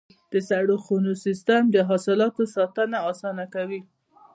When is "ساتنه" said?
2.55-2.97